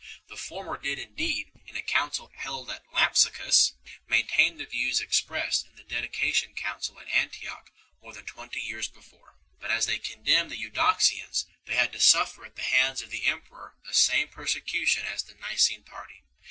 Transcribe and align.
The 0.29 0.35
former 0.35 0.79
did 0.79 0.97
indeed, 0.97 1.51
in 1.67 1.75
a 1.77 1.83
council 1.83 2.31
held 2.35 2.71
at 2.71 2.91
Lampsacu^ 2.91 3.73
4, 3.73 3.77
maintain 4.07 4.57
the 4.57 4.65
views 4.65 4.99
expressed 4.99 5.63
in 5.67 5.75
the 5.75 5.83
Dedication 5.83 6.55
Council 6.55 6.99
at 6.99 7.07
Antioch 7.09 7.69
more 8.01 8.11
than 8.11 8.25
twenty 8.25 8.59
years 8.59 8.87
before; 8.87 9.35
but 9.59 9.69
as 9.69 9.85
they 9.85 9.99
condemned 9.99 10.49
the 10.49 10.57
Eudoxians 10.57 11.45
they 11.65 11.75
had 11.75 11.93
to 11.93 11.99
suffer 11.99 12.43
at 12.43 12.55
the 12.55 12.63
hands 12.63 13.03
of 13.03 13.11
the 13.11 13.25
emperor 13.27 13.75
the 13.85 13.93
same 13.93 14.27
per 14.27 14.47
secution 14.47 15.05
as 15.05 15.21
the 15.21 15.35
Nicene 15.35 15.83
party. 15.83 16.23